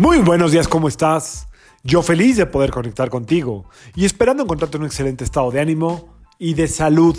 Muy 0.00 0.16
buenos 0.20 0.50
días, 0.50 0.66
¿cómo 0.66 0.88
estás? 0.88 1.46
Yo 1.84 2.00
feliz 2.00 2.38
de 2.38 2.46
poder 2.46 2.70
conectar 2.70 3.10
contigo 3.10 3.66
y 3.94 4.06
esperando 4.06 4.42
encontrarte 4.42 4.78
en 4.78 4.84
un 4.84 4.86
excelente 4.86 5.24
estado 5.24 5.50
de 5.50 5.60
ánimo 5.60 6.16
y 6.38 6.54
de 6.54 6.68
salud. 6.68 7.14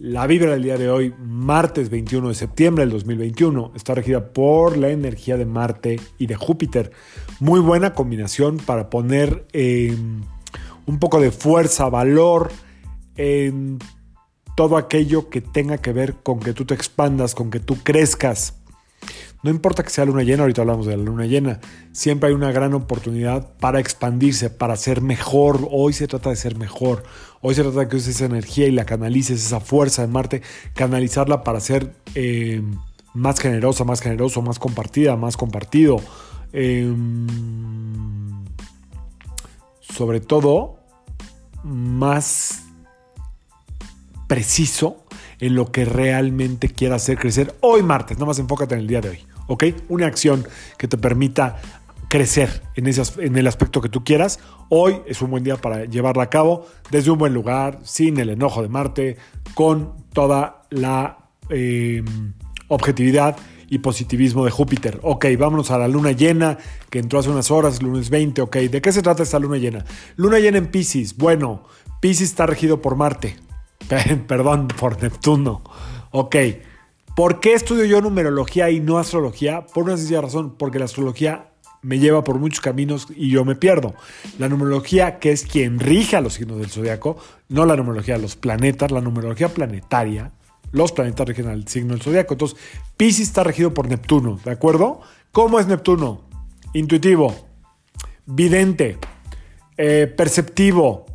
La 0.00 0.26
vibra 0.26 0.50
del 0.50 0.64
día 0.64 0.76
de 0.76 0.90
hoy, 0.90 1.14
martes 1.20 1.88
21 1.88 2.30
de 2.30 2.34
septiembre 2.34 2.82
del 2.82 2.90
2021, 2.90 3.70
está 3.76 3.94
regida 3.94 4.32
por 4.32 4.76
la 4.76 4.88
energía 4.88 5.36
de 5.36 5.46
Marte 5.46 6.00
y 6.18 6.26
de 6.26 6.34
Júpiter. 6.34 6.90
Muy 7.38 7.60
buena 7.60 7.94
combinación 7.94 8.56
para 8.56 8.90
poner 8.90 9.46
eh, 9.52 9.96
un 10.84 10.98
poco 10.98 11.20
de 11.20 11.30
fuerza, 11.30 11.88
valor 11.88 12.50
en 13.14 13.78
todo 14.56 14.78
aquello 14.78 15.30
que 15.30 15.42
tenga 15.42 15.78
que 15.78 15.92
ver 15.92 16.14
con 16.24 16.40
que 16.40 16.54
tú 16.54 16.64
te 16.64 16.74
expandas, 16.74 17.36
con 17.36 17.52
que 17.52 17.60
tú 17.60 17.76
crezcas. 17.84 18.54
No 19.46 19.52
importa 19.52 19.84
que 19.84 19.90
sea 19.90 20.04
luna 20.04 20.24
llena, 20.24 20.42
ahorita 20.42 20.62
hablamos 20.62 20.86
de 20.86 20.96
la 20.96 21.04
luna 21.04 21.24
llena, 21.24 21.60
siempre 21.92 22.30
hay 22.30 22.34
una 22.34 22.50
gran 22.50 22.74
oportunidad 22.74 23.48
para 23.60 23.78
expandirse, 23.78 24.50
para 24.50 24.74
ser 24.74 25.02
mejor. 25.02 25.68
Hoy 25.70 25.92
se 25.92 26.08
trata 26.08 26.30
de 26.30 26.36
ser 26.36 26.56
mejor. 26.56 27.04
Hoy 27.42 27.54
se 27.54 27.62
trata 27.62 27.78
de 27.78 27.88
que 27.88 27.94
uses 27.94 28.16
esa 28.16 28.24
energía 28.24 28.66
y 28.66 28.72
la 28.72 28.84
canalices, 28.84 29.46
esa 29.46 29.60
fuerza 29.60 30.02
de 30.02 30.08
Marte, 30.08 30.42
canalizarla 30.74 31.44
para 31.44 31.60
ser 31.60 31.94
eh, 32.16 32.60
más 33.14 33.38
generosa, 33.38 33.84
más 33.84 34.00
generoso, 34.00 34.42
más 34.42 34.58
compartida, 34.58 35.14
más 35.14 35.36
compartido. 35.36 35.98
Em, 36.52 37.28
sobre 39.80 40.18
todo, 40.18 40.80
más 41.62 42.64
preciso 44.26 45.04
en 45.38 45.54
lo 45.54 45.70
que 45.70 45.84
realmente 45.84 46.68
quieras 46.68 47.04
hacer 47.04 47.16
crecer 47.16 47.54
hoy 47.60 47.84
martes. 47.84 48.16
Nada 48.16 48.26
más 48.26 48.40
enfócate 48.40 48.74
en 48.74 48.80
el 48.80 48.88
día 48.88 49.00
de 49.00 49.10
hoy. 49.10 49.35
¿Ok? 49.46 49.64
Una 49.88 50.06
acción 50.06 50.46
que 50.78 50.88
te 50.88 50.98
permita 50.98 51.56
crecer 52.08 52.62
en, 52.74 52.86
ese, 52.86 53.02
en 53.24 53.36
el 53.36 53.46
aspecto 53.46 53.80
que 53.80 53.88
tú 53.88 54.04
quieras. 54.04 54.38
Hoy 54.68 55.00
es 55.06 55.22
un 55.22 55.30
buen 55.30 55.44
día 55.44 55.56
para 55.56 55.84
llevarla 55.84 56.24
a 56.24 56.30
cabo 56.30 56.66
desde 56.90 57.10
un 57.10 57.18
buen 57.18 57.34
lugar, 57.34 57.80
sin 57.82 58.18
el 58.18 58.30
enojo 58.30 58.62
de 58.62 58.68
Marte, 58.68 59.16
con 59.54 59.94
toda 60.12 60.62
la 60.70 61.18
eh, 61.50 62.02
objetividad 62.68 63.36
y 63.68 63.78
positivismo 63.78 64.44
de 64.44 64.50
Júpiter. 64.50 65.00
Ok, 65.02 65.26
vámonos 65.38 65.70
a 65.70 65.78
la 65.78 65.88
luna 65.88 66.12
llena 66.12 66.58
que 66.90 67.00
entró 67.00 67.18
hace 67.18 67.30
unas 67.30 67.50
horas, 67.50 67.82
lunes 67.82 68.10
20. 68.10 68.42
Ok, 68.42 68.56
¿de 68.56 68.80
qué 68.80 68.92
se 68.92 69.02
trata 69.02 69.22
esta 69.22 69.38
luna 69.38 69.56
llena? 69.56 69.84
Luna 70.16 70.38
llena 70.38 70.58
en 70.58 70.68
Pisces. 70.68 71.16
Bueno, 71.16 71.64
Pisces 72.00 72.30
está 72.30 72.46
regido 72.46 72.80
por 72.80 72.96
Marte. 72.96 73.36
Perdón, 74.26 74.68
por 74.68 75.02
Neptuno. 75.02 75.62
Ok. 76.12 76.36
¿Por 77.16 77.40
qué 77.40 77.54
estudio 77.54 77.86
yo 77.86 78.02
numerología 78.02 78.68
y 78.68 78.78
no 78.78 78.98
astrología? 78.98 79.64
Por 79.64 79.84
una 79.84 79.96
sencilla 79.96 80.20
razón, 80.20 80.54
porque 80.58 80.78
la 80.78 80.84
astrología 80.84 81.48
me 81.80 81.98
lleva 81.98 82.22
por 82.22 82.38
muchos 82.38 82.60
caminos 82.60 83.06
y 83.16 83.30
yo 83.30 83.42
me 83.46 83.56
pierdo. 83.56 83.94
La 84.38 84.50
numerología, 84.50 85.18
que 85.18 85.32
es 85.32 85.46
quien 85.46 85.80
rige 85.80 86.16
a 86.16 86.20
los 86.20 86.34
signos 86.34 86.58
del 86.58 86.68
zodiaco, 86.68 87.16
no 87.48 87.64
la 87.64 87.74
numerología 87.74 88.16
de 88.16 88.20
los 88.20 88.36
planetas, 88.36 88.90
la 88.90 89.00
numerología 89.00 89.48
planetaria, 89.48 90.32
los 90.72 90.92
planetas 90.92 91.26
rigen 91.26 91.46
al 91.46 91.66
signo 91.66 91.94
del 91.94 92.02
zodiaco. 92.02 92.34
Entonces, 92.34 92.58
Pisces 92.98 93.28
está 93.28 93.42
regido 93.42 93.72
por 93.72 93.88
Neptuno, 93.88 94.38
¿de 94.44 94.50
acuerdo? 94.50 95.00
¿Cómo 95.32 95.58
es 95.58 95.66
Neptuno? 95.66 96.20
Intuitivo, 96.74 97.34
vidente, 98.26 98.98
eh, 99.78 100.06
perceptivo, 100.14 101.06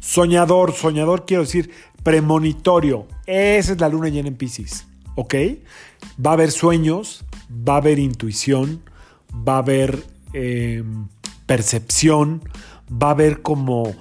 soñador. 0.00 0.72
Soñador 0.72 1.24
quiero 1.24 1.44
decir 1.44 1.70
premonitorio. 2.02 3.06
Esa 3.26 3.74
es 3.74 3.80
la 3.80 3.88
luna 3.88 4.08
llena 4.08 4.26
en 4.26 4.34
Pisces. 4.34 4.86
¿Ok? 5.16 5.34
Va 6.24 6.30
a 6.30 6.34
haber 6.34 6.52
sueños, 6.52 7.24
va 7.50 7.74
a 7.74 7.78
haber 7.78 7.98
intuición, 7.98 8.82
va 9.46 9.56
a 9.56 9.58
haber 9.58 10.04
em, 10.32 11.08
percepción, 11.46 12.42
va 12.90 13.08
a 13.08 13.10
haber 13.10 13.42
como 13.42 13.94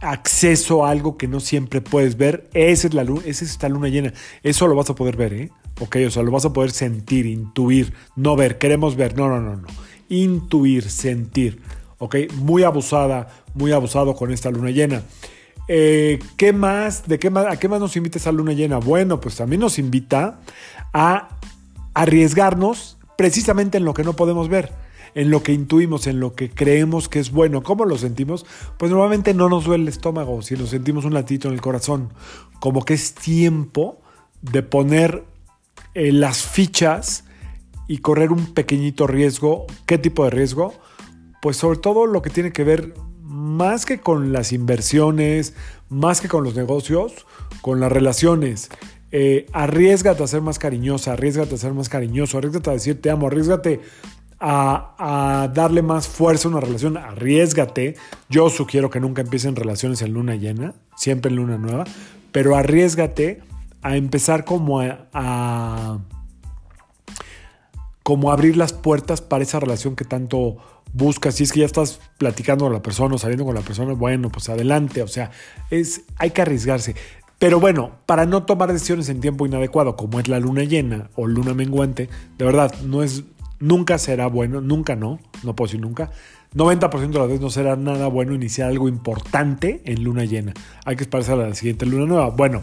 acceso 0.00 0.84
a 0.84 0.90
algo 0.90 1.16
que 1.16 1.28
no 1.28 1.40
siempre 1.40 1.80
puedes 1.80 2.16
ver. 2.16 2.48
Esa 2.52 2.88
es, 2.88 2.94
la 2.94 3.04
luna, 3.04 3.22
esa 3.26 3.44
es 3.44 3.52
esta 3.52 3.68
luna 3.68 3.88
llena. 3.88 4.12
Eso 4.42 4.66
lo 4.66 4.74
vas 4.74 4.90
a 4.90 4.94
poder 4.94 5.16
ver, 5.16 5.32
¿eh? 5.32 5.50
Ok, 5.80 5.96
o 6.06 6.10
sea, 6.10 6.22
lo 6.22 6.30
vas 6.30 6.44
a 6.44 6.52
poder 6.52 6.70
sentir, 6.70 7.26
intuir, 7.26 7.92
no 8.16 8.34
ver, 8.34 8.56
queremos 8.56 8.96
ver, 8.96 9.16
no, 9.16 9.28
no, 9.28 9.40
no, 9.40 9.56
no. 9.56 9.68
Intuir, 10.08 10.88
sentir, 10.88 11.60
ok. 11.98 12.16
Muy 12.36 12.62
abusada, 12.62 13.28
muy 13.54 13.72
abusado 13.72 14.14
con 14.16 14.32
esta 14.32 14.50
luna 14.50 14.70
llena. 14.70 15.02
Eh, 15.68 16.18
¿Qué 16.36 16.52
más? 16.52 17.08
¿De 17.08 17.18
qué 17.18 17.30
más? 17.30 17.46
¿A 17.46 17.58
qué 17.58 17.68
más 17.68 17.80
nos 17.80 17.96
invita 17.96 18.18
esa 18.18 18.32
luna 18.32 18.52
llena? 18.52 18.78
Bueno, 18.78 19.20
pues 19.20 19.36
también 19.36 19.60
nos 19.60 19.78
invita 19.78 20.40
a 20.92 21.28
arriesgarnos 21.94 22.98
precisamente 23.16 23.78
en 23.78 23.84
lo 23.84 23.94
que 23.94 24.04
no 24.04 24.14
podemos 24.14 24.48
ver, 24.48 24.72
en 25.14 25.30
lo 25.30 25.42
que 25.42 25.52
intuimos, 25.52 26.06
en 26.06 26.20
lo 26.20 26.34
que 26.34 26.50
creemos 26.50 27.08
que 27.08 27.18
es 27.18 27.32
bueno. 27.32 27.62
¿Cómo 27.62 27.84
lo 27.84 27.98
sentimos? 27.98 28.46
Pues 28.78 28.90
normalmente 28.90 29.34
no 29.34 29.48
nos 29.48 29.64
duele 29.64 29.84
el 29.84 29.88
estómago, 29.88 30.42
si 30.42 30.56
lo 30.56 30.66
sentimos 30.66 31.04
un 31.04 31.14
latito 31.14 31.48
en 31.48 31.54
el 31.54 31.60
corazón. 31.60 32.12
Como 32.60 32.84
que 32.84 32.94
es 32.94 33.14
tiempo 33.14 34.00
de 34.42 34.62
poner 34.62 35.24
eh, 35.94 36.12
las 36.12 36.42
fichas 36.42 37.24
y 37.88 37.98
correr 37.98 38.30
un 38.30 38.52
pequeñito 38.54 39.06
riesgo. 39.06 39.66
¿Qué 39.86 39.98
tipo 39.98 40.24
de 40.24 40.30
riesgo? 40.30 40.74
Pues 41.40 41.56
sobre 41.56 41.78
todo 41.78 42.06
lo 42.06 42.22
que 42.22 42.30
tiene 42.30 42.52
que 42.52 42.64
ver 42.64 42.94
más 43.36 43.84
que 43.84 44.00
con 44.00 44.32
las 44.32 44.52
inversiones, 44.52 45.54
más 45.90 46.20
que 46.20 46.28
con 46.28 46.42
los 46.42 46.56
negocios, 46.56 47.26
con 47.60 47.80
las 47.80 47.92
relaciones. 47.92 48.70
Eh, 49.12 49.46
arriesgate 49.52 50.22
a 50.22 50.26
ser 50.26 50.40
más 50.40 50.58
cariñosa, 50.58 51.12
arriesgate 51.12 51.54
a 51.54 51.58
ser 51.58 51.74
más 51.74 51.88
cariñoso, 51.88 52.38
arriesgate 52.38 52.70
a 52.70 52.72
decir 52.72 53.00
te 53.00 53.10
amo, 53.10 53.26
arriesgate 53.26 53.80
a, 54.40 55.50
darle 55.54 55.82
más 55.82 56.08
fuerza 56.08 56.48
a 56.48 56.50
una 56.50 56.60
relación, 56.60 56.96
arriesgate. 56.96 57.96
Yo 58.28 58.48
sugiero 58.48 58.90
que 58.90 59.00
nunca 59.00 59.22
empiecen 59.22 59.54
relaciones 59.54 60.00
en 60.02 60.14
luna 60.14 60.34
llena, 60.36 60.74
siempre 60.96 61.30
en 61.30 61.36
luna 61.36 61.58
nueva, 61.58 61.84
pero 62.32 62.56
arriesgate 62.56 63.42
a 63.82 63.96
empezar 63.96 64.44
como 64.44 64.80
a 64.80 65.98
como 68.06 68.30
abrir 68.30 68.56
las 68.56 68.72
puertas 68.72 69.20
para 69.20 69.42
esa 69.42 69.58
relación 69.58 69.96
que 69.96 70.04
tanto 70.04 70.58
busca, 70.92 71.32
si 71.32 71.42
es 71.42 71.50
que 71.50 71.58
ya 71.58 71.66
estás 71.66 71.98
platicando 72.18 72.66
con 72.66 72.72
la 72.72 72.80
persona 72.80 73.16
o 73.16 73.18
saliendo 73.18 73.44
con 73.44 73.56
la 73.56 73.62
persona, 73.62 73.94
bueno, 73.94 74.30
pues 74.30 74.48
adelante, 74.48 75.02
o 75.02 75.08
sea, 75.08 75.32
es, 75.70 76.02
hay 76.16 76.30
que 76.30 76.40
arriesgarse. 76.40 76.94
Pero 77.40 77.58
bueno, 77.58 77.96
para 78.06 78.24
no 78.24 78.44
tomar 78.44 78.72
decisiones 78.72 79.08
en 79.08 79.20
tiempo 79.20 79.44
inadecuado, 79.44 79.96
como 79.96 80.20
es 80.20 80.28
la 80.28 80.38
luna 80.38 80.62
llena 80.62 81.10
o 81.16 81.26
luna 81.26 81.52
menguante, 81.52 82.08
de 82.38 82.44
verdad, 82.44 82.72
no 82.84 83.02
es, 83.02 83.24
nunca 83.58 83.98
será 83.98 84.28
bueno, 84.28 84.60
nunca 84.60 84.94
no, 84.94 85.18
no 85.42 85.56
puedo 85.56 85.66
decir 85.66 85.80
nunca. 85.80 86.12
90% 86.54 87.10
de 87.10 87.18
las 87.18 87.26
veces 87.26 87.40
no 87.40 87.50
será 87.50 87.74
nada 87.74 88.06
bueno 88.06 88.34
iniciar 88.34 88.68
algo 88.68 88.88
importante 88.88 89.82
en 89.84 90.04
luna 90.04 90.24
llena. 90.26 90.54
Hay 90.84 90.94
que 90.94 91.02
esperarse 91.02 91.32
a 91.32 91.36
la 91.36 91.52
siguiente 91.56 91.86
luna 91.86 92.06
nueva. 92.06 92.30
Bueno, 92.30 92.62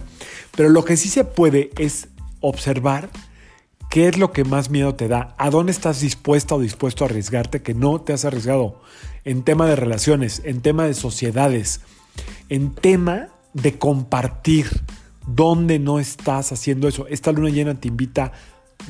pero 0.55 0.69
lo 0.69 0.85
que 0.85 0.95
sí 0.95 1.09
se 1.09 1.25
puede 1.25 1.71
es 1.77 2.07
observar 2.39 3.09
¿Qué 3.93 4.07
es 4.07 4.17
lo 4.17 4.31
que 4.31 4.43
más 4.43 4.71
miedo 4.71 4.95
te 4.95 5.07
da? 5.07 5.35
¿A 5.37 5.51
dónde 5.51 5.71
estás 5.71 6.01
dispuesta 6.01 6.55
o 6.55 6.59
dispuesto 6.59 7.03
a 7.03 7.07
arriesgarte 7.07 7.61
que 7.61 7.75
no 7.75 8.01
te 8.01 8.11
has 8.11 8.25
arriesgado? 8.25 8.81
En 9.23 9.43
tema 9.43 9.67
de 9.67 9.75
relaciones, 9.75 10.41
en 10.45 10.61
tema 10.61 10.87
de 10.87 10.95
sociedades, 10.95 11.81
en 12.49 12.73
tema 12.73 13.27
de 13.53 13.77
compartir. 13.77 14.65
¿Dónde 15.27 15.77
no 15.77 15.99
estás 15.99 16.51
haciendo 16.51 16.87
eso? 16.87 17.05
Esta 17.07 17.31
luna 17.31 17.51
llena 17.51 17.79
te 17.79 17.87
invita 17.87 18.31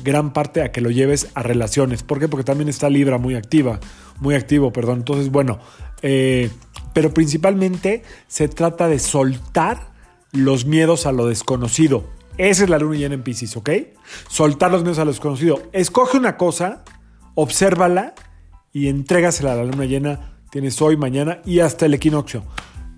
gran 0.02 0.32
parte 0.32 0.62
a 0.62 0.72
que 0.72 0.80
lo 0.80 0.90
lleves 0.90 1.28
a 1.34 1.42
relaciones. 1.42 2.02
¿Por 2.02 2.18
qué? 2.18 2.26
Porque 2.26 2.44
también 2.44 2.70
está 2.70 2.88
Libra 2.88 3.18
muy 3.18 3.34
activa, 3.34 3.80
muy 4.20 4.34
activo, 4.34 4.72
perdón. 4.72 5.00
Entonces, 5.00 5.30
bueno, 5.30 5.58
eh, 6.00 6.48
pero 6.94 7.12
principalmente 7.12 8.04
se 8.26 8.48
trata 8.48 8.88
de 8.88 8.98
soltar 8.98 9.92
los 10.32 10.64
miedos 10.64 11.04
a 11.04 11.12
lo 11.12 11.26
desconocido. 11.26 12.04
Esa 12.36 12.64
es 12.64 12.70
la 12.70 12.78
luna 12.78 12.96
llena 12.96 13.14
en 13.14 13.22
Pisces, 13.22 13.56
¿ok? 13.56 13.70
Soltar 14.28 14.72
los 14.72 14.82
miedos 14.82 14.98
a 14.98 15.04
lo 15.04 15.12
desconocido. 15.12 15.62
Escoge 15.72 16.18
una 16.18 16.36
cosa, 16.36 16.82
obsérvala 17.34 18.14
y 18.72 18.88
entrégasela 18.88 19.52
a 19.52 19.56
la 19.56 19.64
luna 19.64 19.84
llena. 19.84 20.40
Tienes 20.50 20.80
hoy, 20.82 20.96
mañana 20.96 21.40
y 21.44 21.60
hasta 21.60 21.86
el 21.86 21.94
equinoccio. 21.94 22.44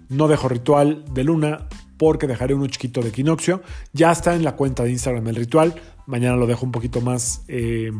No 0.09 0.29
dejo 0.29 0.49
ritual 0.49 1.05
de 1.13 1.25
luna 1.25 1.69
porque 1.99 2.27
dejaré 2.27 2.55
uno 2.55 2.67
chiquito 2.67 3.03
de 3.03 3.11
equinoccio. 3.11 3.63
Ya 3.93 4.11
está 4.11 4.35
en 4.35 4.43
la 4.43 4.57
cuenta 4.57 4.85
de 4.85 4.93
Instagram 4.93 5.29
el 5.29 5.37
ritual. 5.37 5.75
Mañana 6.07 6.37
lo 6.37 6.47
dejo 6.47 6.65
un 6.65 6.73
poquito 6.73 7.03
más 7.03 7.45
eh, 7.49 7.91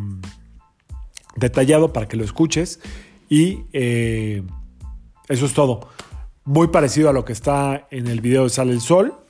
detallado 1.37 1.93
para 1.93 2.09
que 2.09 2.17
lo 2.17 2.25
escuches. 2.25 2.81
Y 3.29 3.65
eh, 3.75 4.43
eso 5.29 5.45
es 5.45 5.53
todo. 5.53 5.89
Muy 6.45 6.69
parecido 6.69 7.11
a 7.11 7.13
lo 7.13 7.27
que 7.27 7.35
está 7.35 7.89
en 7.91 8.07
el 8.07 8.23
video 8.23 8.45
de 8.45 8.51
Sale 8.51 8.73
el 8.73 8.81
Sol 8.81 9.26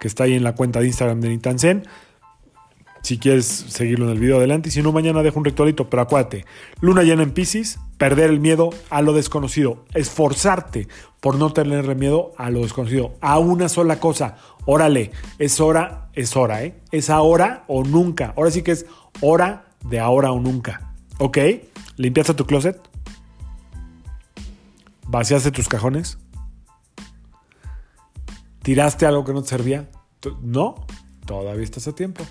que 0.00 0.08
está 0.08 0.24
ahí 0.24 0.34
en 0.34 0.44
la 0.44 0.54
cuenta 0.54 0.80
de 0.80 0.86
Instagram 0.86 1.20
de 1.20 1.28
Nitansen. 1.28 1.86
Si 3.02 3.18
quieres 3.18 3.46
seguirlo 3.46 4.06
en 4.06 4.12
el 4.12 4.18
video 4.18 4.38
adelante. 4.38 4.68
Y 4.68 4.72
si 4.72 4.82
no, 4.82 4.92
mañana 4.92 5.22
dejo 5.22 5.38
un 5.38 5.44
ritualito. 5.44 5.88
Pero 5.88 6.02
acuérdate, 6.02 6.44
luna 6.80 7.02
llena 7.02 7.22
en 7.22 7.30
Pisces, 7.30 7.78
perder 7.96 8.30
el 8.30 8.40
miedo 8.40 8.70
a 8.90 9.02
lo 9.02 9.12
desconocido. 9.12 9.84
Esforzarte 9.94 10.88
por 11.20 11.36
no 11.36 11.52
tenerle 11.52 11.94
miedo 11.94 12.32
a 12.36 12.50
lo 12.50 12.62
desconocido. 12.62 13.14
A 13.20 13.38
una 13.38 13.68
sola 13.68 14.00
cosa. 14.00 14.36
Órale, 14.66 15.12
es 15.38 15.60
hora, 15.60 16.08
es 16.14 16.36
hora, 16.36 16.64
¿eh? 16.64 16.74
Es 16.90 17.08
ahora 17.08 17.64
o 17.68 17.84
nunca. 17.84 18.34
Ahora 18.36 18.50
sí 18.50 18.62
que 18.62 18.72
es 18.72 18.86
hora 19.20 19.66
de 19.84 20.00
ahora 20.00 20.32
o 20.32 20.40
nunca. 20.40 20.92
¿Ok? 21.18 21.38
¿Limpiaste 21.96 22.34
tu 22.34 22.46
closet? 22.46 22.80
¿Vaciaste 25.06 25.50
tus 25.50 25.68
cajones? 25.68 26.18
¿Tiraste 28.68 29.06
algo 29.06 29.24
que 29.24 29.32
no 29.32 29.40
te 29.40 29.48
servía? 29.48 29.88
No, 30.42 30.74
todavía 31.24 31.64
estás 31.64 31.88
a 31.88 31.94
tiempo. 31.94 32.22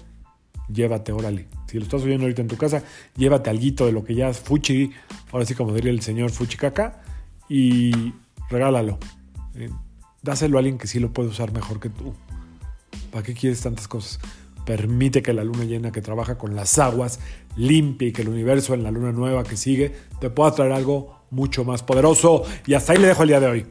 Llévate, 0.72 1.12
órale. 1.12 1.48
Si 1.66 1.80
lo 1.80 1.84
estás 1.84 2.04
oyendo 2.04 2.26
ahorita 2.26 2.44
en 2.44 2.48
tu 2.48 2.58
casa, 2.58 2.84
llévate 3.16 3.50
algo 3.50 3.86
de 3.88 3.92
lo 3.92 4.04
que 4.04 4.14
ya 4.14 4.30
es 4.30 4.38
fuchi, 4.40 4.92
ahora 5.32 5.48
sí 5.48 5.56
como 5.56 5.74
diría 5.74 5.90
el 5.90 6.02
señor 6.04 6.30
Fuchicaca, 6.30 7.02
y 7.50 8.14
regálalo. 8.52 9.00
Eh, 9.56 9.72
dáselo 10.22 10.58
a 10.58 10.60
alguien 10.60 10.78
que 10.78 10.86
sí 10.86 11.00
lo 11.00 11.12
puede 11.12 11.30
usar 11.30 11.52
mejor 11.54 11.80
que 11.80 11.90
tú. 11.90 12.14
¿Para 13.12 13.24
qué 13.24 13.34
quieres 13.34 13.62
tantas 13.62 13.88
cosas? 13.88 14.20
Permite 14.64 15.24
que 15.24 15.34
la 15.34 15.44
luna 15.44 15.64
llena 15.64 15.92
que 15.92 16.04
trabaja 16.04 16.38
con 16.38 16.56
las 16.56 16.78
aguas 16.78 17.20
limpie 17.56 18.10
y 18.10 18.12
que 18.12 18.22
el 18.22 18.30
universo 18.30 18.76
en 18.76 18.84
la 18.84 18.92
luna 18.92 19.12
nueva 19.12 19.44
que 19.44 19.58
sigue 19.58 19.92
te 20.22 20.30
pueda 20.30 20.52
traer 20.52 20.74
algo 20.74 21.18
mucho 21.32 21.66
más 21.66 21.82
poderoso. 21.82 22.44
Y 22.68 22.76
hasta 22.76 22.94
ahí 22.94 23.00
le 23.00 23.08
dejo 23.08 23.24
el 23.24 23.30
día 23.30 23.40
de 23.40 23.48
hoy. 23.48 23.66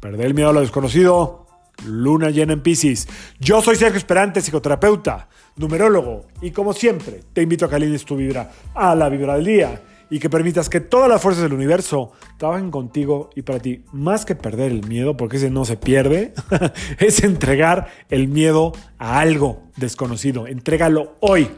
Perder 0.00 0.26
el 0.26 0.34
miedo 0.34 0.48
a 0.48 0.52
lo 0.52 0.62
desconocido. 0.62 1.46
Luna 1.86 2.30
llena 2.30 2.52
en 2.52 2.62
Pisces. 2.62 3.08
Yo 3.38 3.62
soy 3.62 3.76
Sergio 3.76 3.98
Esperante, 3.98 4.40
psicoterapeuta, 4.40 5.28
numerólogo, 5.56 6.26
y 6.42 6.50
como 6.50 6.72
siempre, 6.72 7.20
te 7.32 7.42
invito 7.42 7.66
a 7.66 7.68
que 7.68 7.76
alines 7.76 8.04
tu 8.04 8.16
vibra 8.16 8.50
a 8.74 8.94
la 8.94 9.08
vibra 9.08 9.34
del 9.36 9.44
día 9.44 9.82
y 10.10 10.18
que 10.18 10.30
permitas 10.30 10.68
que 10.68 10.80
todas 10.80 11.08
las 11.08 11.20
fuerzas 11.20 11.42
del 11.42 11.52
universo 11.52 12.12
trabajen 12.38 12.70
contigo 12.70 13.30
y 13.34 13.42
para 13.42 13.60
ti. 13.60 13.84
Más 13.92 14.24
que 14.24 14.34
perder 14.34 14.72
el 14.72 14.86
miedo, 14.86 15.16
porque 15.16 15.36
ese 15.36 15.50
no 15.50 15.64
se 15.64 15.76
pierde, 15.76 16.32
es 16.98 17.22
entregar 17.22 17.88
el 18.08 18.28
miedo 18.28 18.72
a 18.98 19.20
algo 19.20 19.64
desconocido. 19.76 20.46
Entrégalo 20.46 21.16
hoy. 21.20 21.50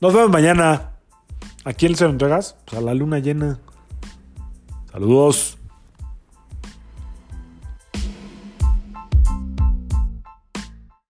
Nos 0.00 0.12
vemos 0.12 0.30
mañana. 0.30 0.90
¿A 1.64 1.72
quién 1.72 1.96
se 1.96 2.04
lo 2.04 2.10
entregas? 2.10 2.56
Pues 2.66 2.78
a 2.78 2.84
la 2.84 2.92
luna 2.92 3.20
llena. 3.20 3.58
Saludos. 4.92 5.58